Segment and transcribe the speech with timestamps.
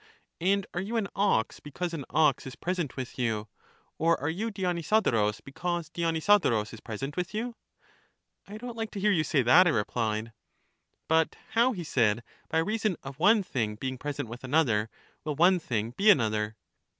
[0.39, 3.47] And are you an ox because an ox is present with you,
[3.99, 7.55] or are you Dionysodorus, because Dionysodorus is present with you?
[8.47, 10.33] I don't like to hear you say that, I replied.
[11.07, 14.89] But how, he said, by reason of one thing being pres ent with another,
[15.23, 16.55] will one thing be another?